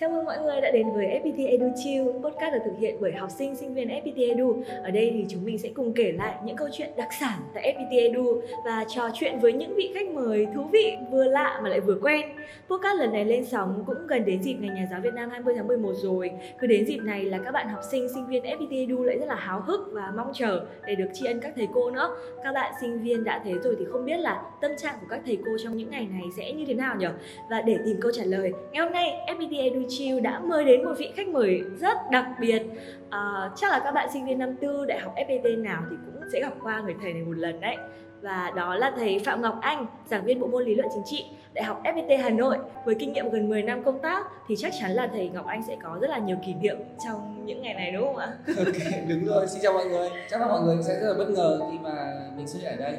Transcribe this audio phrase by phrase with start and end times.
[0.00, 3.12] Chào mừng mọi người đã đến với FPT Edu Chill, podcast được thực hiện bởi
[3.12, 4.62] học sinh sinh viên FPT Edu.
[4.82, 7.74] Ở đây thì chúng mình sẽ cùng kể lại những câu chuyện đặc sản tại
[7.74, 11.68] FPT Edu và trò chuyện với những vị khách mời thú vị, vừa lạ mà
[11.68, 12.28] lại vừa quen.
[12.68, 15.54] Podcast lần này lên sóng cũng gần đến dịp ngày Nhà giáo Việt Nam 20
[15.56, 16.30] tháng 11 rồi.
[16.58, 19.26] Cứ đến dịp này là các bạn học sinh sinh viên FPT Edu lại rất
[19.26, 22.16] là háo hức và mong chờ để được tri ân các thầy cô nữa.
[22.44, 25.20] Các bạn sinh viên đã thế rồi thì không biết là tâm trạng của các
[25.26, 27.08] thầy cô trong những ngày này sẽ như thế nào nhỉ?
[27.50, 30.84] Và để tìm câu trả lời, ngày hôm nay FPT Edu Chiu đã mời đến
[30.84, 32.62] một vị khách mời rất đặc biệt.
[33.10, 36.22] À, chắc là các bạn sinh viên năm tư đại học FPT nào thì cũng
[36.32, 37.76] sẽ gặp qua người thầy này một lần đấy.
[38.20, 41.24] Và đó là thầy Phạm Ngọc Anh, giảng viên bộ môn lý luận chính trị
[41.54, 42.58] Đại học FPT Hà Nội.
[42.84, 45.62] Với kinh nghiệm gần 10 năm công tác thì chắc chắn là thầy Ngọc Anh
[45.68, 48.36] sẽ có rất là nhiều kỷ niệm trong những ngày này đúng không ạ?
[48.56, 48.66] ok
[49.08, 49.46] đúng rồi.
[49.46, 50.08] Xin chào mọi người.
[50.30, 52.76] Chắc là mọi người sẽ rất là bất ngờ khi mà mình xuất hiện ở
[52.76, 52.98] đây.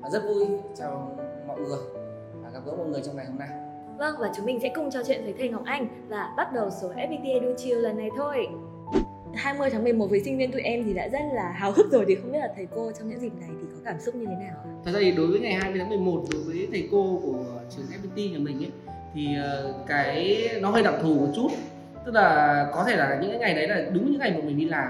[0.00, 0.46] Và rất vui.
[0.74, 1.78] Chào mọi người.
[2.42, 3.48] Và gặp gỡ mọi người trong ngày hôm nay.
[3.98, 6.70] Vâng và chúng mình sẽ cùng trò chuyện với thầy Ngọc Anh và bắt đầu
[6.82, 8.46] số FPT Edu Chill lần này thôi.
[9.34, 12.04] 20 tháng 11 với sinh viên tụi em thì đã rất là háo hức rồi
[12.08, 14.26] thì không biết là thầy cô trong những dịp này thì có cảm xúc như
[14.26, 14.70] thế nào ạ?
[14.84, 17.44] Thật ra thì đối với ngày 20 tháng 11 đối với thầy cô của
[17.76, 18.70] trường FPT nhà mình ấy
[19.14, 21.48] thì ờ, cái nó hơi đặc thù một chút.
[22.04, 24.58] Tức là có thể là những cái ngày đấy là đúng những ngày mà mình
[24.58, 24.88] đi làm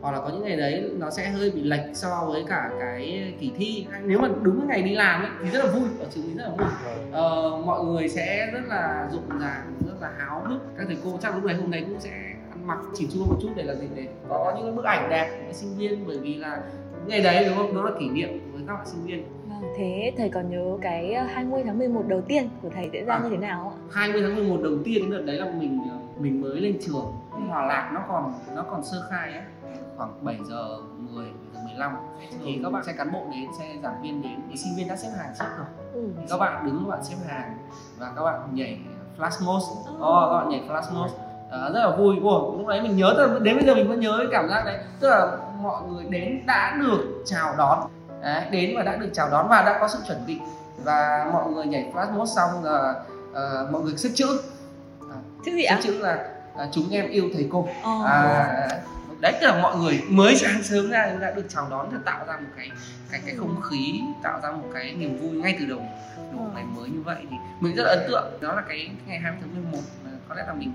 [0.00, 3.34] hoặc là có những ngày đấy nó sẽ hơi bị lệch so với cả cái
[3.40, 3.86] kỳ thi.
[4.04, 6.36] Nếu mà đúng cái ngày đi làm ấy thì rất là vui ở trường mình
[6.36, 6.66] rất là vui.
[7.12, 10.58] Ờ, mọi người sẽ rất là rộn ràng rất là háo hức.
[10.78, 12.10] Các thầy cô chắc lúc này hôm đấy cũng sẽ
[12.50, 15.40] ăn mặc chỉn chu một chút để là gì để có những bức ảnh đẹp
[15.46, 16.06] của sinh viên.
[16.06, 16.60] Bởi vì là
[17.06, 17.74] ngày đấy đúng không?
[17.74, 19.24] Đó là kỷ niệm với các bạn sinh viên.
[19.48, 23.14] Vâng, thế thầy còn nhớ cái 20 tháng 11 đầu tiên của thầy diễn ra
[23.14, 23.20] À.
[23.24, 23.92] như thế nào không ạ?
[23.92, 27.12] 20 tháng 11 đầu tiên cái đợt đấy là mình ờ, mình mới lên trường.
[27.48, 29.42] Hòa Lạc nó còn nó còn sơ khai ấy
[29.96, 31.96] khoảng 7 giờ 10 7 giờ 15
[32.44, 34.40] thì các bạn sẽ cán bộ đến sẽ giảng viên đến.
[34.50, 35.66] Thì sinh viên đã xếp hàng trước rồi.
[35.94, 36.08] Ừ.
[36.16, 37.58] thì các bạn đứng các bạn xếp hàng
[37.98, 38.78] và các bạn nhảy
[39.18, 41.10] flash mob oh, các bạn nhảy flash mob
[41.50, 42.16] Đó, rất là vui.
[42.22, 44.62] Ủa, lúc đấy mình nhớ tới- đến bây giờ mình vẫn nhớ cái cảm giác
[44.64, 44.78] đấy.
[45.00, 47.78] Tức là mọi người đến đã được chào đón.
[48.22, 50.38] Đấy, đến và đã được chào đón và đã có sự chuẩn bị.
[50.84, 52.94] Và mọi người nhảy flash mob xong là
[53.32, 54.26] ờ, mọi người xếp chữ.
[55.44, 55.80] Chứ gì xếp ạ?
[55.82, 57.68] chữ là à, chúng em yêu thầy cô.
[57.82, 58.04] Ờ.
[58.04, 58.68] à,
[59.20, 62.24] đấy tức là mọi người mới sáng sớm ra đã được chào đón thì tạo
[62.26, 62.70] ra một cái
[63.10, 65.78] cái cái không khí tạo ra một cái niềm vui ngay từ đầu
[66.16, 66.50] đầu Ờ.
[66.54, 69.38] ngày mới như vậy thì mình rất là ấn tượng đó là cái ngày 20
[69.42, 70.72] tháng 11 mà có lẽ là mình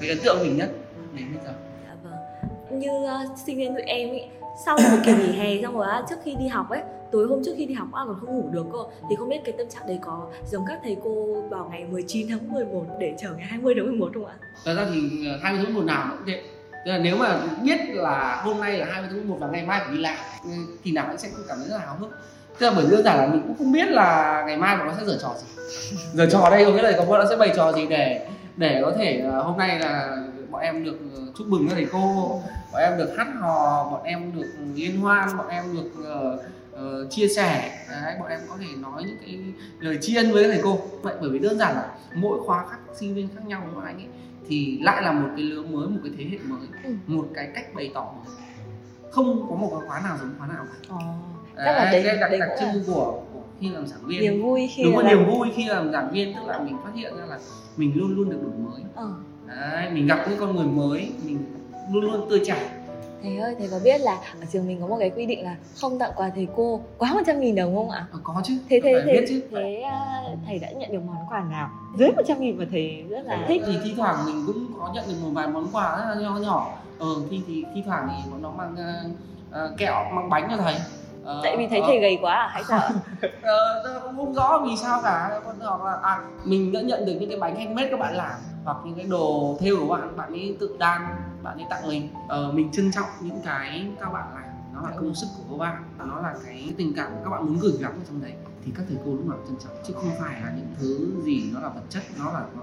[0.00, 0.70] cái ấn tượng mình nhất
[1.16, 1.52] đến bây giờ
[1.86, 2.78] Dạ vâng.
[2.80, 4.20] Như uh, sinh viên tụi em ý,
[4.66, 6.80] sau một kỳ nghỉ hè xong rồi á, trước khi đi học ấy,
[7.12, 8.78] tối hôm trước khi đi học á còn không ngủ được cơ.
[9.10, 12.26] Thì không biết cái tâm trạng đấy có giống các thầy cô vào ngày 19
[12.28, 14.34] tháng 11 để chờ ngày 20 tháng 11 không ạ?
[14.64, 16.42] thật ra thì ờ, 20 tháng 11 nào cũng thế
[16.84, 19.80] Tức là nếu mà biết là hôm nay là 20 tháng 11 và ngày mai
[19.80, 20.50] phải đi làm ừ,
[20.84, 22.18] thì nào cũng sẽ cảm thấy rất là háo hức.
[22.58, 24.92] Tức là bởi đơn giản là mình cũng không biết là ngày mai bọn nó
[24.98, 25.62] sẽ giở trò gì.
[26.14, 28.26] Giở trò đây có nghĩa là có bọn nó sẽ bày trò gì để
[28.56, 30.16] để có thể ờ, hôm nay là
[30.50, 30.98] bọn em được
[31.38, 32.42] chúc mừng các thầy cô
[32.72, 35.90] bọn em được hát hò bọn em được liên hoan bọn em được
[36.72, 37.78] ờ, chia sẻ.
[37.90, 39.38] Đấy, bọn em có thể nói những cái
[39.80, 40.78] lời tri ân với các thầy cô.
[41.02, 43.96] Vậy bởi vì đơn giản là mỗi khóa khác sinh viên khác nhau của anh
[43.96, 44.06] ấy
[44.50, 46.90] thì lại là một cái lứa mới một cái thế hệ mới Ừ.
[47.06, 48.34] một cái cách bày tỏ mới
[49.10, 50.96] không có một cái khóa nào giống khóa nào cả Ờ.
[51.64, 54.00] Chắc là đấy- cái đặc, đấy đặc cũng là- trưng của, của khi làm giảng
[54.06, 56.76] viên Niềm vui khi đúng là niềm vui khi làm giảng viên tức là mình
[56.84, 57.38] phát hiện ra là
[57.76, 59.10] mình luôn luôn được đổi mới Ờ.
[59.46, 61.38] Đấy, mình gặp những con người mới mình
[61.92, 62.70] luôn luôn tươi trẻ
[63.22, 65.56] Thầy ơi, thầy có biết là ở trường mình có một cái quy định là
[65.80, 68.06] không tặng quà thầy cô quá 100 nghìn đồng không ạ?
[68.12, 71.16] Ờ, có chứ Thế thế thế, biết chứ thế à, thầy đã nhận được món
[71.28, 73.62] quà nào dưới 100 nghìn mà thầy rất là thích?
[73.66, 76.38] thì thi thoảng mình cũng có nhận được một vài món quà rất là nho
[76.38, 78.76] nhỏ ờ thì thì thi thoảng thì bọn nó mang
[79.50, 80.74] ờ, kẹo mang bánh cho thầy
[81.24, 82.80] Ờ, Tại vì thấy ờ, thầy gầy quá à hay sao?
[83.42, 87.12] Ờ, tôi cũng không rõ vì sao cả hoặc là à, mình đã nhận được
[87.20, 88.32] những cái bánh handmade các bạn làm
[88.64, 91.02] hoặc những cái đồ thêu của bạn bạn ấy tự đan
[91.42, 92.08] bạn ấy tặng mình.
[92.28, 94.44] Ờ, mình trân trọng những cái các bạn làm
[94.74, 97.58] nó là công sức của các bạn nó là cái tình cảm các bạn muốn
[97.58, 98.32] gửi gắm ở trong đấy.
[98.64, 101.22] Thì các thầy cô lúc nào cũng trân trọng chứ không phải là những thứ
[101.24, 102.62] gì nó là vật chất nó là nó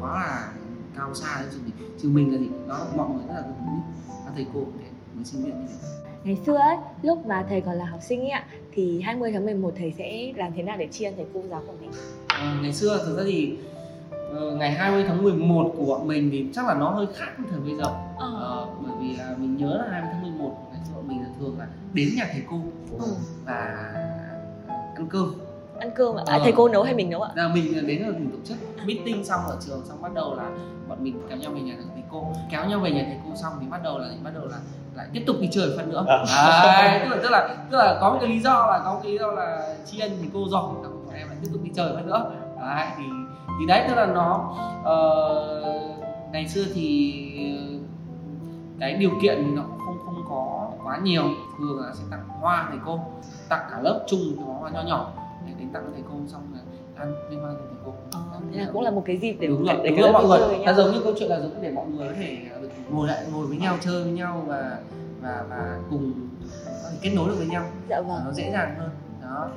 [0.00, 0.48] nó là
[0.96, 1.48] cao xa đấy
[2.02, 3.80] chứ mình là gì nó mọi người rất là gần gũi
[4.24, 5.88] các thầy cô thế với sinh viên như thế
[6.24, 9.44] Ngày xưa ấy, lúc mà thầy còn là học sinh ấy ạ thì 20 tháng
[9.44, 11.90] 11 thầy sẽ làm thế nào để tri ân thầy cô giáo của mình?
[12.28, 13.56] Ờ, ngày xưa thực ra thì
[14.32, 17.46] ờ, ngày 20 tháng 11 của bọn mình thì chắc là nó hơi khác với
[17.50, 17.84] thời bây giờ
[18.18, 21.28] Ờ, bởi vì là mình nhớ là 20 tháng 11 ngày xưa bọn mình là
[21.38, 22.56] thường là đến nhà thầy cô
[22.98, 23.12] Ừ.
[23.44, 23.54] và
[24.96, 25.34] ăn cơm
[25.78, 26.22] Ăn cơm ạ?
[26.26, 26.40] À, Ờ.
[26.42, 27.30] thầy cô nấu hay mình nấu ạ?
[27.34, 28.56] là mình đến là mình tổ chức
[28.86, 30.50] meeting xong ở trường xong bắt đầu là
[30.88, 33.52] bọn mình kéo nhau về nhà thầy cô kéo nhau về nhà thầy cô xong
[33.60, 34.56] thì bắt đầu là bắt đầu là
[34.94, 36.04] lại tiếp tục đi chơi phần nữa.
[36.64, 39.00] Đấy, tức là tức là tức là có một cái lý do là có một
[39.02, 41.60] cái lý do là tri ân thì cô giỏi xong bọn em lại tiếp tục
[41.64, 42.30] đi chơi phần nữa.
[42.60, 43.04] Đấy thì
[43.60, 44.54] thì đấy tức là nó
[44.84, 45.00] ờ,
[46.32, 47.20] ngày xưa thì
[48.80, 51.24] cái điều kiện nó cũng không không có quá nhiều
[51.58, 53.00] thường là sẽ tặng hoa thầy cô
[53.48, 55.12] tặng cả lớp chung bó hoa nho nhỏ
[55.46, 56.62] để đến tặng thầy cô xong rồi
[56.96, 57.92] ăn liên hoan cùng thầy cô
[58.32, 60.24] Ờ, thế là cũng là một cái dịp để đúng rồi để đúng các mọi
[60.26, 63.08] người nó giống như câu chuyện là giống để mọi người có thể được ngồi
[63.08, 64.78] lại ngồi với nhau chơi với nhau và
[65.22, 66.12] và và cùng
[66.82, 68.20] có thể kết nối được với nhau Dạ vâng.
[68.24, 68.90] nó dễ dàng hơn
[69.22, 69.48] đó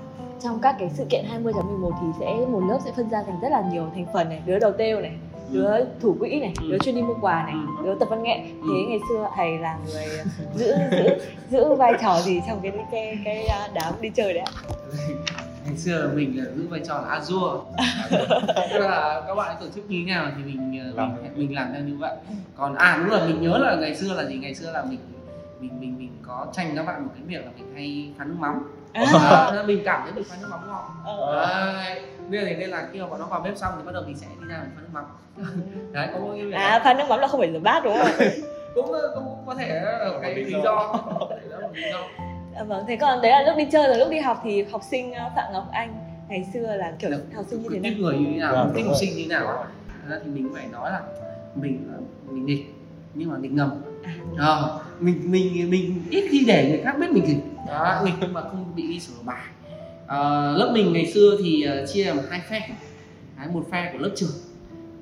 [0.44, 3.24] Trong các cái sự kiện 20 tháng 11 thì sẽ một lớp sẽ phân ra
[3.24, 5.12] thành rất là nhiều thành phần này, đứa đầu têu này,
[5.52, 6.68] đứa thủ quỹ này, Ừ.
[6.72, 7.86] đứa chuyên đi mua quà này, Ừ.
[7.86, 8.38] đứa tập văn nghệ.
[8.62, 8.68] Ừ.
[8.74, 10.06] Thế ngày xưa thầy là người
[10.56, 11.10] giữ giữ
[11.50, 14.52] giữ vai trò gì trong cái cái cái à, đám đi chơi đấy ạ?
[15.68, 17.60] ngày xưa là mình là giữ vai trò là Azure.
[18.74, 21.56] Tức là các bạn tổ chức như thế nào thì mình ờ, Làm mình, mình
[21.56, 22.16] làm theo như vậy.
[22.58, 24.38] Còn à đúng là mình nhớ là ngày xưa là gì?
[24.38, 25.00] Ngày xưa là mình
[25.60, 28.36] mình mình mình có tranh các bạn một cái việc là mình hay phán nước
[28.40, 28.72] mắm.
[28.94, 29.06] À.
[29.52, 30.86] à, mình cảm thấy mình phán nước mắm ngon.
[31.06, 31.36] Ờ.
[31.74, 32.02] Đấy.
[32.30, 34.18] nên là nên là khi mà bọn nó vào bếp xong thì bắt đầu mình
[34.18, 35.06] sẽ đi ra mình phán nước mắm.
[35.94, 38.08] Đấy có cái việc À, pha nước mắm là không phải rửa bát đúng không?
[38.76, 40.94] cũng cũng cũng có thể là cái lý do.
[41.74, 42.00] lý do
[42.58, 44.82] À, vâng, thế còn đấy là lúc đi chơi rồi lúc đi học thì học
[44.92, 45.96] sinh à, Phạm Ngọc Anh
[46.30, 47.24] ngày xưa là kiểu Được.
[47.36, 47.92] học sinh như thế cái nào?
[47.96, 49.66] tiếp người như thế nào Vâng, đúng học sinh như thế nào.
[49.88, 51.02] Thật ra thì mình phải nói là
[51.56, 51.88] mình
[52.32, 52.66] mình nghịch
[53.14, 53.70] nhưng mà nghịch ngầm
[54.04, 58.30] À, Ờ, mình mình mình ít khi để người khác biết mình nghịch đó nghịch
[58.32, 59.46] mà không bị đi sửa bài
[60.08, 62.70] Ờ, lớp mình ngày xưa thì ờ, chia làm hai phe
[63.38, 64.30] Đấy, một phe của lớp trưởng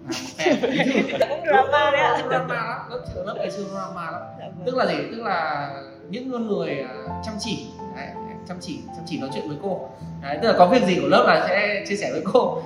[0.05, 0.67] và một phe của
[1.29, 2.23] cũng drama đấy ạ.
[2.29, 4.65] drama lắm lớp trưởng lớp ngày xưa drama lắm Dạ vâng.
[4.65, 5.69] tức là gì tức là
[6.09, 7.67] những con người à, chăm chỉ.
[7.95, 8.07] Đấy,
[8.47, 9.89] chăm chỉ chăm chỉ nói chuyện với cô.
[10.21, 12.61] Đấy, tức là có việc gì của lớp là sẽ chia sẻ với cô.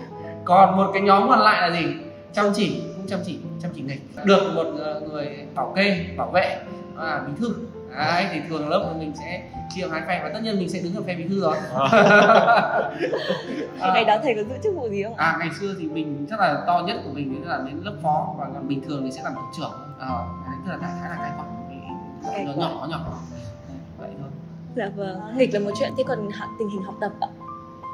[0.46, 1.86] Còn một cái nhóm còn lại là gì?
[2.34, 4.02] Chăm chỉ cũng chăm chỉ chăm chỉ nghịch.
[4.26, 6.58] Được một ờ, người bảo kê bảo vệ
[6.98, 7.56] đó là bí thư.
[7.98, 9.42] Đấy, thì thường lớp của mình sẽ
[9.76, 11.56] chia hai phe và tất nhiên mình sẽ đứng ở phe bí thư rồi.
[13.74, 15.26] Thì ngày đó thầy có giữ chức vụ gì không ạ?
[15.26, 18.36] À ngày xưa thì mình chắc là to nhất của mình là đến lớp phó
[18.38, 19.72] và còn bình thường thì sẽ làm tổ trưởng.
[20.00, 21.59] Ờ, đấy, tức là đại khái là cái quản
[22.24, 22.60] Cai nó quản.
[22.60, 23.20] nhỏ nhỏ
[23.98, 24.30] vậy thôi.
[24.76, 25.38] Dạ vâng.
[25.38, 26.30] Nghịch là một chuyện, thế còn
[26.60, 27.28] tình hình học tập ạ?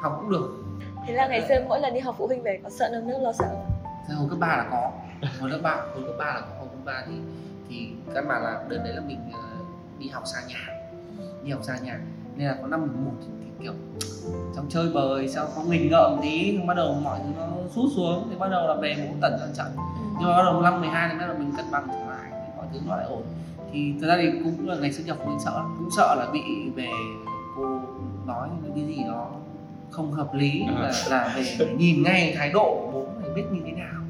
[0.02, 0.64] Học cũng được.
[1.06, 3.18] Thế là ngày xưa mỗi lần đi học phụ huynh về có sợ nơm nước
[3.20, 3.70] lo sợ không?
[4.08, 4.90] Thế hồi cấp 3 là có.
[5.40, 6.46] Hồi lớp 3, hồi cấp 3 là có.
[6.58, 7.12] Hồi cấp 3 thì
[7.68, 9.40] thì căn bản là đợt đấy là mình ờ,
[9.98, 10.68] đi học xa nhà.
[11.44, 12.00] Đi học xa nhà
[12.36, 13.72] nên là có năm 11 thì, thì kiểu
[14.56, 18.26] trong chơi bời sau có nghịch ngợm tí bắt đầu mọi thứ nó sút xuống
[18.30, 19.66] thì bắt đầu là về một tần tận trận
[20.18, 22.52] nhưng mà bắt đầu năm 12 thì bắt đầu mình cân bằng trở lại thì
[22.56, 23.22] mọi thứ nó lại ổn
[23.72, 26.30] thì thật ra thì cũng là ngày sinh nhật của mình sợ cũng sợ là
[26.32, 26.40] bị
[26.74, 26.90] về
[27.56, 27.80] cô
[28.26, 29.30] nói cái gì đó
[29.90, 33.44] không hợp lý là, là về phải nhìn ngay thái độ của bố thì biết
[33.52, 34.02] như thế nào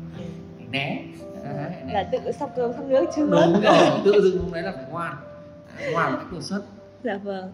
[0.57, 1.03] phải né.
[1.93, 3.27] Là tự xong cơm xong nước chưa?
[3.27, 5.17] đúng rồi tự dưng lúc đấy là phải ngoan
[5.79, 6.63] Đấy, ngoan một cách đột xuất
[7.05, 7.53] Dạ vâng.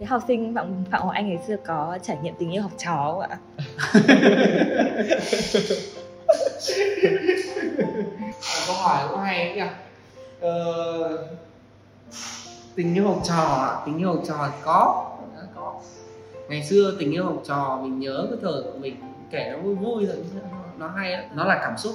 [0.00, 2.70] Thế học sinh Phạm Phạm Ngọc Anh ngày xưa có trải nghiệm tình yêu học
[2.78, 3.38] trò không ạ?
[8.42, 9.62] À, câu hỏi cũng hay nhỉ
[10.40, 11.28] ờ,
[12.76, 13.82] tình yêu học trò à?
[13.86, 15.10] tình yêu học trò thì có.
[15.36, 15.80] Đã có.
[16.48, 18.96] Ngày xưa tình yêu học trò mình nhớ cái thời của mình
[19.30, 20.16] kể nó vui vui rồi
[20.78, 21.24] nó hay lắm.
[21.34, 21.94] nó là cảm xúc.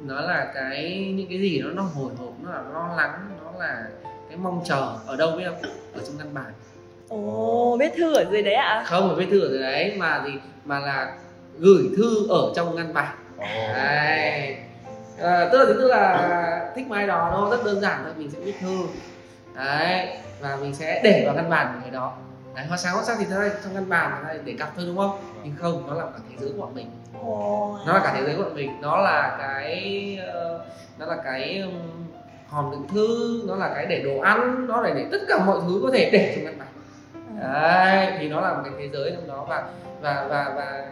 [0.00, 3.58] Nó là cái những cái gì nó nó hồi hộp nó là lo lắng nó
[3.58, 3.86] là
[4.28, 4.96] cái mong chờ.
[5.06, 5.70] Ở đâu biết không?
[5.94, 6.52] Ở trong căn bản.
[7.08, 8.84] Ồ, biết thư ở dưới đấy ạ?
[8.86, 10.32] không phải viết thư ở dưới đấy mà gì
[10.64, 11.16] mà là
[11.58, 13.16] gửi thư ở trong ngăn bản.
[13.38, 14.56] Đấy.
[15.18, 18.38] À, tức là tức là thích mai đó nó rất đơn giản thôi mình sẽ
[18.38, 18.78] viết thư.
[19.54, 20.08] Đấy
[20.40, 22.12] và mình sẽ để vào ngăn bàn của người đó.
[22.56, 24.84] Đấy hoa sáng hoa sắc thì thật ra trong ngăn bàn là để cặp thôi
[24.88, 25.18] đúng không?
[25.44, 26.90] Nhưng không nó là cả thế giới của bọn mình.
[27.86, 28.80] Nó là cả thế giới của bọn mình.
[28.80, 30.64] Nó là cái ờ,
[30.98, 31.64] nó là cái
[32.48, 35.58] hòm đựng thư nó là cái để đồ ăn nó là để tất cả mọi
[35.68, 36.68] thứ có thể để trong ngăn bàn
[37.40, 39.46] đấy thì nó là một cái thế giới trong đó.
[39.48, 39.64] Và
[40.00, 40.86] và và và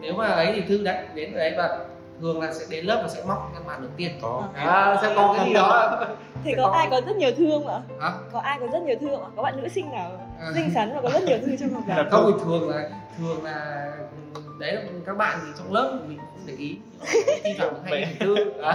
[0.00, 1.78] nếu mà ấy thì thư đấy đến đấy và
[2.20, 5.12] thường là sẽ đến lớp và sẽ móc ngăn bàn đầu tiên có à, sẽ
[5.16, 5.96] có cái gì đó
[6.44, 7.80] Thế có ai có rất nhiều thư không ạ?
[8.00, 9.28] hả Có ai có rất nhiều thư không ạ?
[9.36, 10.10] Có bạn nữ sinh nào
[10.40, 10.46] À.
[10.54, 12.04] xinh xắn và có rất nhiều thư trong học giáo?
[12.10, 13.86] không thì thường là thường là
[14.58, 16.76] đấy là các bạn thì trong lớp mình cũng không để ý
[17.44, 18.72] thi thoảng mình hay gửi thư à,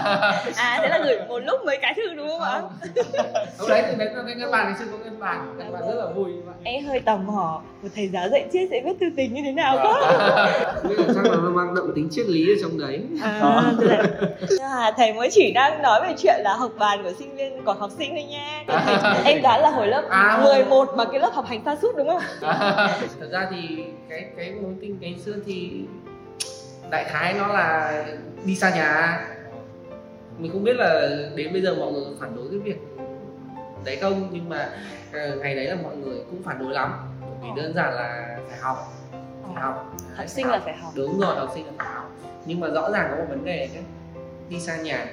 [0.55, 2.61] À, thế là gửi một lúc mấy cái thư đúng không ạ?
[3.59, 5.81] Lúc đấy thì đấy là cái ngân bàn ngày xưa có ngân bàn ngân bàn
[5.87, 6.31] rất là vui
[6.63, 9.51] Em hơi tò mò một thầy giáo dạy triết sẽ viết thư tình như thế
[9.51, 9.93] nào cơ?
[10.83, 13.41] Bây giờ chắc là nó mang đậm tính triết lý ở trong đấy À,
[14.59, 17.79] mà thầy mới chỉ đang nói về chuyện là học bàn của sinh viên còn
[17.79, 18.63] học sinh thôi nha.
[18.67, 20.39] Thầy- em đoán là hồi lớp À.
[20.43, 22.21] 11 mà cái lớp học hành xa sút đúng không?
[23.19, 25.69] thật ra thì cái cái mối tình ngày xưa thì
[26.89, 28.05] đại khái nó là
[28.45, 29.25] đi xa nhà.
[30.37, 32.77] Mình không biết là đến bây giờ mọi người phản đối cái việc
[33.85, 34.69] đấy không nhưng mà
[35.13, 36.93] ờ, ngày đấy là mọi người cũng phản đối lắm.
[37.21, 38.93] Bởi vì đơn giản là phải học
[39.43, 39.95] phải học.
[40.15, 40.93] Học sinh là phải học.
[40.95, 42.11] đúng rồi học sinh là phải học.
[42.45, 43.81] Nhưng mà rõ ràng có một vấn đề nhé.
[44.49, 45.05] Đi xa nhà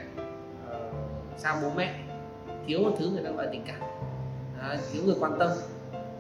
[0.69, 0.81] ờ,
[1.37, 1.95] xa bố mẹ
[2.67, 3.81] thiếu một thứ người ta gọi tình cảm.
[4.61, 5.51] À, thiếu người quan tâm.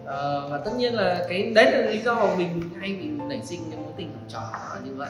[0.06, 3.40] À, và tất nhiên là cái đấy là lý do mà mình hay bị nảy
[3.42, 5.08] sinh mối tình học trò như vậy.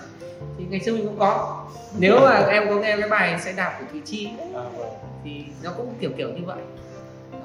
[0.58, 1.64] Thì ngày xưa mình cũng có.
[1.99, 4.88] Nếu mà em có nghe cái bài xe đạp của thùy chi À, vâng.
[5.25, 6.58] thì nó cũng kiểu kiểu như vậy.
[7.32, 7.38] Ừ,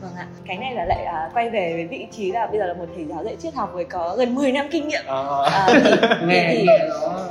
[0.00, 0.26] vâng ạ.
[0.46, 2.86] Cái này là lại à, quay về với vị trí là bây giờ là một
[2.94, 5.04] thầy giáo dạy triết học với có gần 10 năm kinh nghiệm.
[5.06, 5.90] À, à, thì,
[6.26, 7.28] nghe thì, nghe nó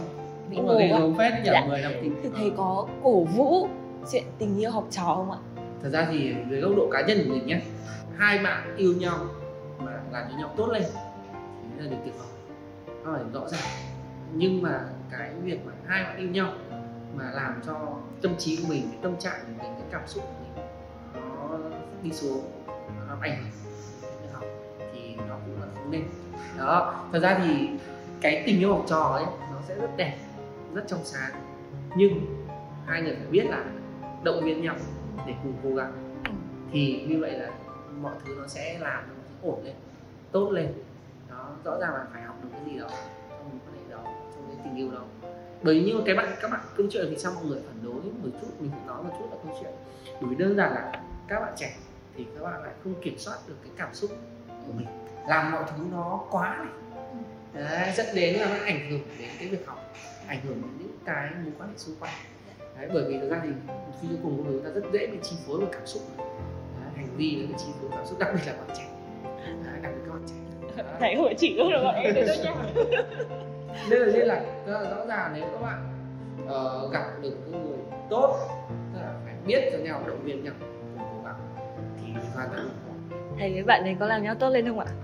[0.50, 1.00] bị ngủ ạ.
[1.00, 1.66] gấu phết nhỉ Dạ.
[1.68, 3.68] 10 năm kinh thì thầy có cổ vũ
[4.12, 5.38] chuyện tình yêu học trò không ạ?
[5.84, 7.60] Thật ra thì dưới góc độ cá nhân của mình nhé
[8.18, 9.16] hai bạn yêu nhau
[9.80, 10.84] mà làm cho nhau tốt lên
[11.78, 12.28] thì là điều tuyệt vời
[13.04, 13.70] nó phải rõ ràng.
[14.34, 16.54] Nhưng mà cái việc mà hai bạn yêu nhau
[17.16, 20.24] mà làm cho tâm trí của mình, cái tâm trạng của mình, cái cảm xúc
[20.24, 20.66] của mình
[21.14, 21.60] nó
[22.04, 22.52] đi xuống,
[23.08, 23.52] nó ảnh hưởng
[24.22, 24.44] đến học
[24.94, 26.04] thì nó cũng là không nên.
[26.58, 27.70] Đó, thật ra thì
[28.22, 30.18] cái tình yêu học trò ấy, nó sẽ rất đẹp,
[30.74, 31.32] rất trong sáng.
[31.96, 32.46] Nhưng
[32.86, 33.66] hai người phải biết là
[34.24, 34.76] động viên nhau
[35.28, 35.94] để cùng cố gắng.
[36.72, 37.52] Thì như vậy là
[38.02, 39.76] mọi thứ nó sẽ làm nó ổn lên,
[40.32, 40.74] tốt lên.
[41.30, 42.88] Đó, rõ ràng là phải học được cái gì đó
[43.30, 44.04] trong quan hệ đó
[44.36, 45.04] trong cái tình yêu đó
[45.64, 47.94] bởi vì như cái bạn các bạn câu chuyện vì sao mọi người phản đối
[47.94, 49.72] một chút mình cũng nói một chút là câu chuyện.
[50.22, 50.92] Bởi vì đơn giản là
[51.28, 51.74] các bạn trẻ
[52.16, 54.12] thì các bạn lại không kiểm soát được cái cảm xúc
[54.48, 54.88] của mình.
[55.28, 56.74] Làm mọi thứ nó quá này.
[57.54, 59.94] Đấy, dẫn đến là nó ảnh hưởng đến cái việc học
[60.28, 62.14] ảnh hưởng đến những cái mối quan hệ xung quanh.
[62.78, 63.50] Đấy, bởi vì thực ra thì
[64.02, 66.92] khi cuối cùng con người ta rất dễ bị chi phối bởi cảm xúc Đấy,
[66.96, 68.90] hành vi nó bị chi phối cảm xúc đặc biệt là bạn trẻ.
[69.66, 70.61] Đấy, đặc biệt các bạn trẻ
[71.00, 72.54] thầy hội chỉ luôn rồi em nhá
[73.90, 75.88] nên là nên là rất là rõ ràng nếu các bạn
[76.48, 78.38] ờ, gặp được những người tốt
[78.94, 81.36] tức là phải biết cho nhau động viên nhau cùng cố gắng
[82.02, 82.70] thì hoàn toàn
[83.40, 84.86] thầy với bạn này có làm nhau tốt lên không ạ?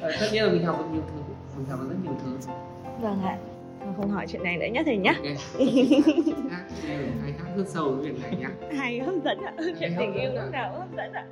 [0.00, 1.22] Ờ, tất nhiên là mình học được nhiều thứ
[1.56, 2.52] mình học được rất nhiều thứ.
[3.00, 3.36] Vâng ạ
[3.96, 5.12] không hỏi chuyện này nữa nhé thầy nhá.
[5.12, 5.36] Ok.
[6.50, 8.50] Khác mình khai thác rất sâu cái việc này nhá.
[8.78, 9.52] Hay hấp dẫn ạ.
[9.80, 11.24] Chuyện tình yêu lúc nào cũng hấp dẫn ạ.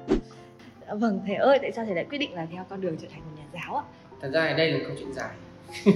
[0.95, 3.21] Vâng thầy ơi tại sao thầy lại quyết định là theo con đường trở thành
[3.21, 3.85] một nhà giáo ạ?
[4.21, 5.31] Thật ra đây là câu chuyện dài.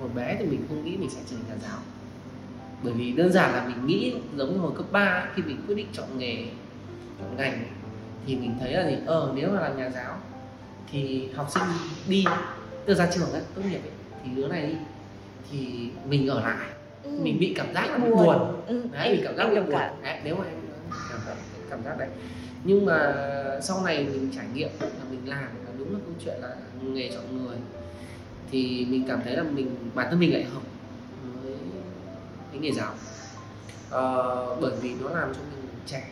[0.00, 1.78] Hồi bé thì mình không nghĩ mình sẽ trở thành nhà giáo.
[2.82, 5.74] Bởi vì đơn giản là mình nghĩ giống như hồi cấp 3 khi mình quyết
[5.74, 6.44] định chọn nghề
[7.20, 7.62] chọn ngành
[8.26, 8.96] thì mình thấy là gì?
[9.06, 10.16] Ờ nếu mà làm nhà giáo
[10.92, 11.62] thì học sinh
[12.08, 12.24] đi
[12.86, 13.90] từ ra trường ấy, tốt nghiệp ấy,
[14.24, 14.74] thì đứa này đi
[15.50, 16.68] thì mình ở lại.
[17.22, 18.62] Mình bị cảm giác là bị buồn.
[18.66, 18.82] Ừ.
[18.92, 19.70] đấy mình cảm giác bị buồn.
[19.70, 20.02] cảm.
[20.02, 20.58] Đấy, nếu mà em
[21.10, 21.34] cảm giác
[21.70, 22.08] cảm giác đấy.
[22.64, 23.14] Nhưng mà
[23.62, 27.10] sau này mình trải nghiệm là mình làm là đúng là câu chuyện là nghề
[27.14, 27.56] chọn người.
[28.50, 30.62] Thì mình cảm thấy là mình bản thân mình lại hợp
[31.42, 31.54] với
[32.52, 32.94] cái nghề giáo.
[33.90, 36.10] Ờ, bởi vì nó làm cho mình trẻ.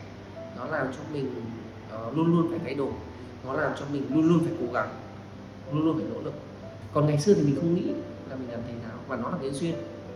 [0.57, 1.31] Nó làm cho mình
[1.91, 2.91] ờ, luôn luôn phải thay đổi.
[3.45, 4.89] Nó làm cho mình luôn luôn phải cố gắng
[5.73, 6.33] luôn luôn phải nỗ lực.
[6.93, 7.93] Còn ngày xưa thì mình không nghĩ
[8.29, 9.73] là mình làm thầy giáo và nó là cái duyên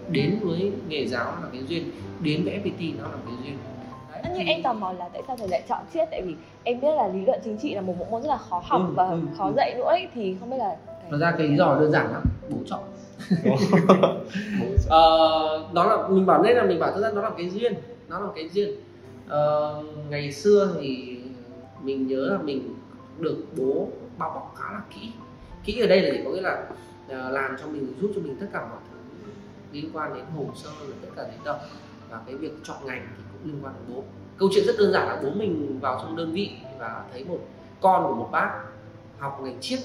[0.10, 1.92] đến với nghề giáo là cái duyên
[2.22, 3.58] đến với FPT nó là cái duyên
[4.12, 6.36] Đấy, nhưng thì- em tò mò là tại sao thầy lại chọn triết tại vì
[6.64, 8.82] em biết là lý luận chính trị là một bộ môn rất là khó học
[8.88, 9.54] Ừ, và ừ, khó ừ.
[9.58, 10.76] dạy nữa ấy, thì không biết là
[11.12, 12.80] Thật ra cái lý do đơn giản lắm, bố chọn.
[14.90, 15.02] Ờ,
[15.74, 17.74] đó là mình bảo nên là mình bảo thật ra nó là cái duyên,
[18.10, 18.70] nó là cái duyên.
[19.28, 21.18] Ờ, ngày xưa thì
[21.84, 22.76] mình nhớ là mình
[23.20, 25.10] được bố bao bọc khá là kỹ.
[25.66, 26.20] Kỹ ở đây là gì?
[26.26, 26.64] Có nghĩa là
[27.10, 28.98] Ờ, làm cho mình giúp cho mình tất cả mọi thứ
[29.72, 31.58] liên quan đến hồ sơ rồi tất cả giấy tờ
[32.10, 34.04] và cái việc chọn ngành thì cũng liên quan đến bố.
[34.38, 37.40] Câu chuyện rất đơn giản là bố mình vào trong đơn vị và thấy một
[37.82, 38.52] con của một bác
[39.18, 39.80] học ngành triết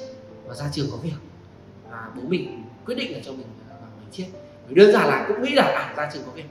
[0.47, 1.17] và ra trường có việc.
[1.91, 4.27] Và bố mình quyết định là cho mình ờ, vào ngành triết.
[4.69, 6.47] Đơn giản là cũng nghĩ là à ra trường có việc.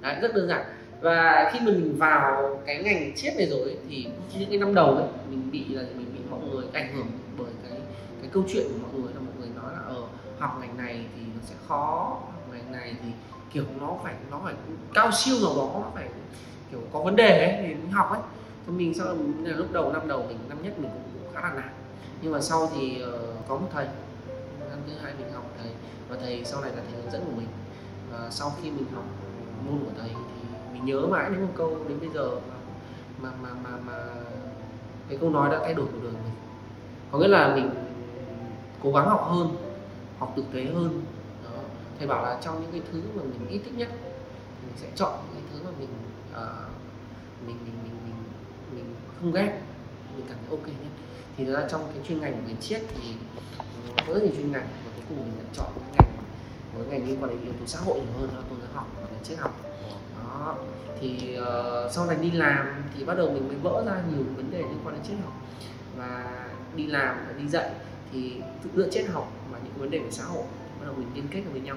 [0.00, 0.66] Đấy rất đơn giản.
[1.00, 4.06] Và khi mình vào cái ngành triết này rồi ấy, thì
[4.38, 7.06] những cái năm đầu ấy mình bị là mình bị mọi người ảnh hưởng
[7.38, 7.78] bởi cái
[8.20, 10.02] cái câu chuyện của mọi người là mọi người nói là ờ
[10.38, 13.08] học ngành này thì nó sẽ khó học ngành này thì
[13.52, 14.54] kiểu nó phải nó phải
[14.94, 16.08] cao siêu nào đó nó phải
[16.70, 18.20] kiểu có vấn đề ấy thì mới học ấy.
[18.66, 19.06] Thì mình sau
[19.42, 21.70] là lúc đầu năm đầu mình năm nhất mình cũng, cũng khá là nản.
[22.22, 23.86] Nhưng mà sau thì ờ, có một thầy
[24.70, 25.70] năm thứ hai mình học thầy
[26.08, 27.48] và thầy sau này là thầy hướng dẫn của mình.
[28.12, 29.04] Và sau khi mình học
[29.66, 32.30] môn của thầy thì mình nhớ mãi đến một câu đến bây giờ
[33.22, 34.04] mà mà mà mà, mà
[35.08, 36.34] cái câu nói đã thay đổi cuộc đời mình.
[37.12, 37.70] Có nghĩa là mình
[38.82, 39.56] cố gắng học hơn
[40.18, 41.02] học thực tế hơn.
[41.44, 41.60] Đó.
[41.98, 43.88] thầy bảo là trong những cái thứ mà mình ít thích nhất
[44.62, 45.88] mình sẽ chọn những cái thứ mà mình
[46.30, 48.24] uh, mình mình mình mình
[48.74, 49.60] mình không ghét
[50.16, 50.92] mình cảm thấy ok nhất.
[51.36, 53.14] Thì ra trong cái chuyên ngành của mình triết thì
[54.06, 56.16] với thì chuyên ngành và cuối cùng mình lại chọn cái ngành
[56.76, 58.86] với ngành liên quan đến yếu tố xã hội nhiều hơn là tôi đã học
[58.96, 59.60] và ngành triết học.
[60.24, 60.56] Đó.
[61.00, 64.50] Thì uh, sau này đi làm thì bắt đầu mình mới vỡ ra nhiều vấn
[64.50, 65.32] đề liên quan đến triết học.
[65.96, 66.44] Và
[66.76, 67.70] đi làm và đi dạy
[68.16, 68.32] thì
[68.76, 70.42] giữa triết học và những vấn đề về xã hội
[70.80, 71.76] bắt đầu mình liên kết được với nhau.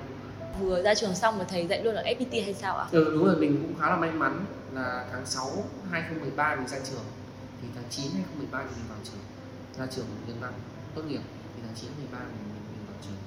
[0.59, 2.87] Vừa ra trường xong mà thầy dạy luôn ở FPT hay sao ạ?
[2.91, 5.45] Ừ, đúng rồi, mình cũng khá là may mắn là tháng 6
[5.91, 7.03] 2013 mình ra trường
[7.61, 9.19] thì tháng 9 2013 thì mình vào trường.
[9.77, 10.53] Ra trường nhân văn
[10.95, 11.21] tốt nghiệp
[11.55, 13.17] thì tháng 9 2013 mình, mình, mình vào trường.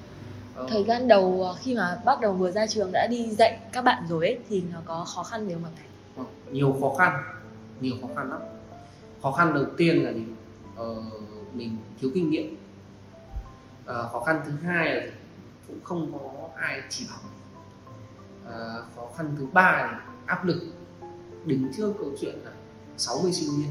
[0.54, 0.66] Ờ...
[0.70, 3.84] thời gian đầu ờ, khi mà bắt đầu vừa ra trường đã đi dạy các
[3.84, 5.86] bạn rồi ấy thì nó có khó khăn gì không thầy?
[6.16, 7.22] Ờ, nhiều khó khăn
[7.80, 8.40] nhiều khó khăn lắm.
[9.22, 10.22] Khó khăn đầu tiên là gì?
[10.76, 10.94] Ờ,
[11.54, 12.56] mình thiếu kinh nghiệm
[13.86, 15.02] ờ, khó khăn thứ hai là
[15.68, 17.20] cũng không có ai chỉ bảo.
[18.46, 20.62] Ờ, khó khăn thứ ba là áp lực.
[21.44, 22.50] Đứng trước câu chuyện là
[22.96, 23.68] 60 sinh viên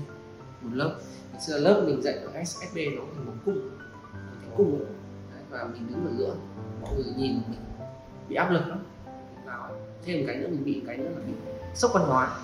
[0.61, 0.95] một lớp.
[1.31, 3.69] Ngày xưa lớp mình dạy ở SSB nó thành một cung.
[4.13, 4.79] Thành cung.
[4.79, 6.35] Đấy, và mình đứng ở giữa.
[6.81, 7.59] Mọi người nhìn mình
[8.29, 8.79] bị áp lực lắm.
[9.45, 9.69] Và
[10.05, 11.33] thêm một cái nữa mình bị một cái nữa là bị
[11.75, 12.37] sốc văn hóa.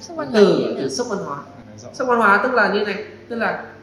[0.00, 1.44] Sốc văn hóa từ từ sốc văn hóa.
[1.92, 3.75] Sốc văn hóa tức là như này tức là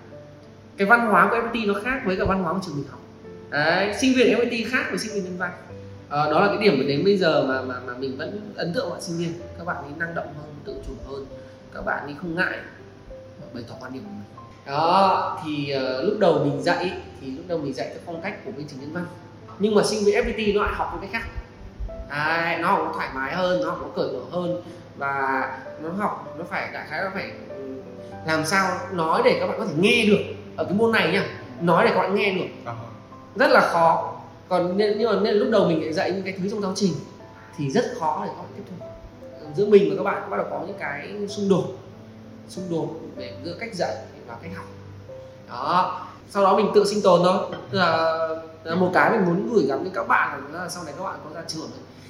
[0.77, 2.99] cái văn hóa của FPT nó khác với cả văn hóa của trường mình học.
[3.49, 5.51] Đấy, sinh viên FPT khác với sinh viên nhân văn.
[6.09, 8.73] À, đó là cái điểm mà đến bây giờ mà mà mà mình vẫn ấn
[8.73, 9.33] tượng mọi sinh viên.
[9.57, 11.25] Các bạn ấy năng động hơn tự chủ hơn.
[11.73, 12.57] Các bạn ấy không ngại
[13.53, 14.45] bày tỏ quan điểm của mình.
[14.65, 18.45] Đó thì uh, lúc đầu mình dạy thì lúc đầu mình dạy theo phong cách
[18.45, 19.05] của bên trường nhân văn.
[19.59, 21.27] Nhưng mà sinh viên FPT nó lại học một cách khác.
[22.09, 24.61] À, nó học thoải mái hơn nó học nó cởi mở hơn.
[24.97, 25.47] Và
[25.81, 27.81] nó học nó phải đại khái nó phải ừ,
[28.27, 31.25] làm sao nói để các bạn có thể nghe được ở cái môn này nhá
[31.61, 32.75] nói để các bạn nghe được ờ.
[33.35, 34.13] rất là khó.
[34.49, 36.93] Còn nên, nhưng mà nên lúc đầu mình dạy những cái thứ trong giáo trình
[37.57, 38.85] thì rất khó để các bạn tiếp thu.
[39.55, 41.65] Giữa mình và các bạn bắt đầu có những cái xung đột
[42.49, 43.95] xung đột về giữa cách dạy
[44.27, 44.65] và cách học.
[45.49, 46.01] Đó.
[46.29, 47.35] Sau đó mình tự sinh tồn thôi.
[47.69, 48.17] Tức là,
[48.63, 51.19] là một cái mình muốn gửi gắm đến các bạn là sau này các bạn
[51.23, 51.69] có ra trường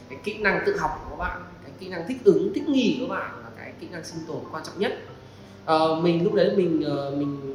[0.10, 2.98] cái kỹ năng tự học của các bạn cái kỹ năng thích ứng thích nghi
[3.00, 4.94] của các bạn là cái kỹ năng sinh tồn quan trọng nhất.
[5.66, 7.53] À, mình lúc đấy mình ờ, mình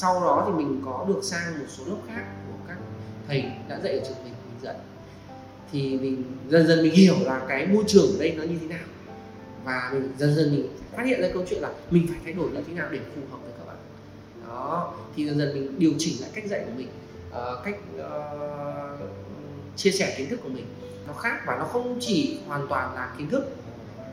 [0.00, 2.76] sau đó thì mình có được sang một số lớp khác của các
[3.28, 4.74] thầy đã dạy ở trường mình mình dạy.
[5.72, 8.66] Thì mình dần dần mình hiểu là cái môi trường ở đây nó như thế
[8.66, 8.84] nào.
[9.64, 12.50] Và mình dần dần mình phát hiện ra câu chuyện là mình phải thay đổi
[12.50, 13.76] như thế nào để phù hợp với các bạn.
[14.48, 16.88] Đó thì dần dần mình điều chỉnh lại cách dạy của mình
[17.30, 19.10] uh, cách uh,
[19.76, 20.66] chia sẻ kiến thức của mình.
[21.06, 23.56] Nó khác và nó không chỉ hoàn toàn là kiến thức.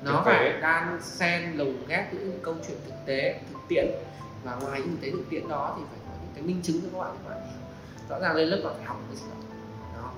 [0.03, 3.87] Nó phải đan xen lồng ghép những câu chuyện thực tế thực tiễn
[4.45, 6.87] và ngoài những cái thực tiễn đó thì phải có những cái minh chứng cho
[6.93, 7.59] các bạn các bạn hiểu.
[8.09, 9.23] Rõ ràng lên lớp bạn phải học cái gì
[9.95, 10.11] đó.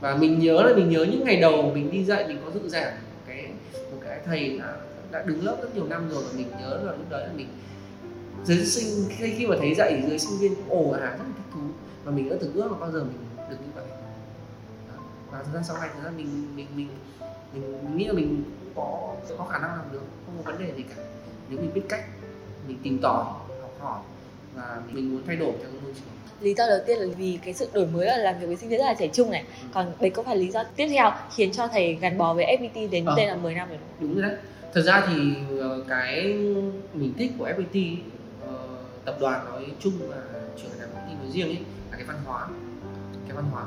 [0.00, 2.68] Và mình nhớ là mình nhớ những ngày đầu mình đi dạy mình có dự
[2.68, 4.76] giảng một cái một cái thầy đã,
[5.10, 7.48] đã đứng lớp rất nhiều năm rồi và mình nhớ là lúc đấy là mình
[8.44, 11.44] dưới sinh khi, khi mà thấy dạy dưới sinh viên ồ à rất là thích
[11.54, 11.60] thú.
[12.04, 13.18] Và mình đã từng ước là bao giờ mình
[13.50, 13.84] được như vậy.
[14.94, 15.02] Đó.
[15.30, 16.88] và thời gian sau này thời gian mình mình mình
[17.52, 18.42] mình, mình nghĩ là mình
[18.74, 21.02] có có khả năng làm được không có vấn đề gì cả.
[21.48, 22.04] Nếu mình biết cách
[22.68, 23.24] mình tìm tòi
[23.80, 24.00] hỏi
[24.54, 26.04] và mình muốn thay đổi trong môi trường.
[26.40, 28.68] Lý do đầu tiên là vì cái sự đổi mới là làm việc với sinh
[28.68, 29.44] viên rất là trẻ trung này.
[29.62, 29.68] Ừ.
[29.74, 32.90] còn đấy có phải lý do tiếp theo khiến cho thầy gắn bó với FPT
[32.90, 33.78] đến ờ, đây là 10 năm rồi.
[34.00, 34.36] Đúng rồi đấy.
[34.74, 36.24] Thật ra thì ờ, cái
[36.92, 37.96] mình thích của FPT
[38.46, 38.58] ờ,
[39.04, 40.16] tập đoàn nói chung và
[40.62, 41.58] trường đại học FPT nói riêng ấy
[41.90, 42.48] là cái văn hóa.
[43.28, 43.64] Cái văn hóa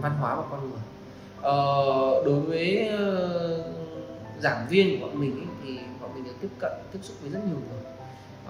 [0.00, 0.80] văn hóa và con người.
[1.42, 1.54] Ờ,
[2.24, 2.90] đối với
[4.40, 7.30] giảng viên của bọn mình ấy, thì bọn mình được tiếp cận tiếp xúc với
[7.30, 7.89] rất nhiều người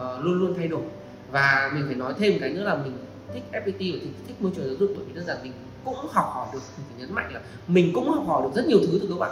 [0.00, 0.82] uh, luôn luôn thay đổi.
[1.32, 2.98] Và mình phải nói thêm cái nữa là mình
[3.34, 5.52] thích FPT và thích, thích môi trường giáo dục bởi vì đơn giản mình
[5.84, 8.66] cũng học hỏi được mình phải nhấn mạnh là mình cũng học hỏi được rất
[8.66, 9.30] nhiều thứ từ các bạn.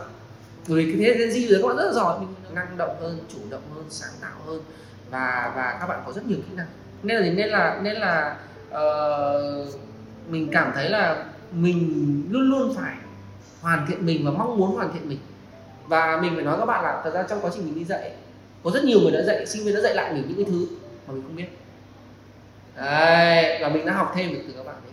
[0.66, 3.38] Người cái thế gì đấy các bạn rất là giỏi mình năng động hơn chủ
[3.50, 4.62] động hơn sáng tạo hơn
[5.10, 6.66] và và các bạn có rất nhiều kỹ năng.
[7.02, 8.36] Nên là nên là nên là
[8.70, 9.68] uh,
[10.28, 12.96] mình cảm thấy là mình luôn luôn phải
[13.60, 15.18] hoàn thiện mình và mong muốn hoàn thiện mình.
[15.86, 18.12] Và mình phải nói các bạn là thật ra trong quá trình mình đi dạy
[18.64, 20.66] có rất nhiều người đã dạy sinh viên đã dạy lại mình những cái thứ
[21.06, 21.46] mà mình không biết.
[22.76, 24.92] Đấy và mình đã học thêm được từ các bạn ấy.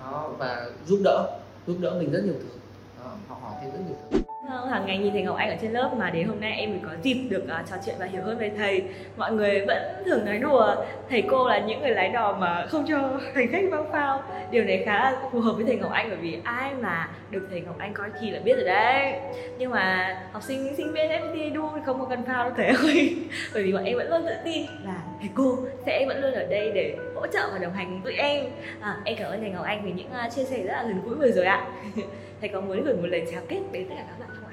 [0.00, 2.58] Đó và giúp đỡ giúp đỡ mình rất nhiều thứ.
[3.04, 4.23] Đó, học hỏi thêm rất nhiều thứ.
[4.54, 6.70] Vâng, hàng ngày nhìn thấy Ngọc Anh ở trên lớp mà đến hôm nay em
[6.70, 8.82] mới có dịp được uh, trò chuyện và hiểu hơn về thầy.
[9.16, 10.74] Mọi người vẫn thường nói đùa
[11.10, 14.22] thầy cô là những người lái đò mà không cho hành khách bao phao.
[14.50, 17.46] Điều này khá là phù hợp với thầy Ngọc Anh bởi vì ai mà được
[17.50, 19.12] thầy Ngọc Anh coi thì là biết rồi đấy.
[19.58, 23.16] Nhưng mà học sinh, sinh viên FPT đu không có cần phao đâu thầy ơi.
[23.54, 26.46] Bởi vì bọn em vẫn luôn tự tin là thầy cô sẽ vẫn luôn ở
[26.46, 28.44] đây để hỗ trợ và đồng hành với tụi em.
[28.80, 31.00] À, Em cảm ơn thầy Ngọc Anh vì những uh, chia sẻ rất là gần
[31.04, 31.66] gũi vừa rồi ạ.
[32.40, 34.43] Thầy có muốn gửi một lời chào kết đến tất cả các bạn không?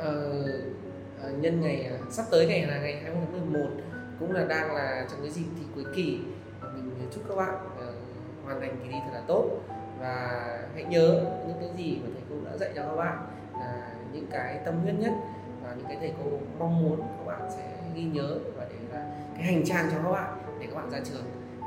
[0.00, 3.68] Uh, nhân ngày uh, sắp tới ngày là ngày 20 tháng 11
[4.20, 6.18] cũng là đang là trong cái dịp thi cuối kỳ.
[6.74, 7.94] Mình chúc các bạn uh,
[8.44, 9.44] hoàn thành kỳ thi thật là tốt.
[10.00, 10.40] Và
[10.74, 13.26] hãy nhớ những cái gì mà thầy cô đã dạy cho các bạn
[13.60, 15.12] là những cái tâm huyết nhất
[15.62, 17.62] và những cái thầy cô mong muốn các bạn sẽ
[17.94, 20.98] ghi nhớ và để là cái hành trang cho các bạn để các bạn ra
[21.04, 21.24] trường.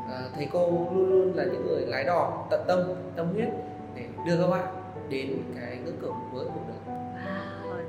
[0.09, 2.79] À, thầy cô luôn luôn là những người lái đò tận tâm
[3.15, 3.49] tâm huyết
[3.95, 4.65] để đưa các bạn
[5.09, 6.90] đến cái ngưỡng cửa mới của cuộc đời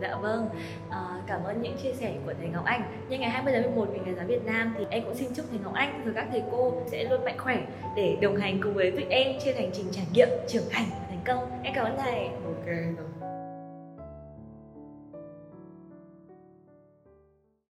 [0.02, 0.48] dạ vâng.
[0.90, 2.82] À, Cảm ơn những chia sẻ của thầy Ngọc Anh.
[3.08, 5.58] Nhân ngày 20 tháng 11 Ngày giáo Việt Nam thì em cũng xin chúc thầy
[5.64, 7.58] Ngọc Anh và các thầy cô sẽ luôn mạnh khỏe
[7.96, 11.06] để đồng hành cùng với tụi em trên hành trình trải nghiệm, trưởng thành và
[11.08, 11.50] thành công.
[11.62, 12.28] Em cảm ơn thầy.
[12.28, 13.06] Ok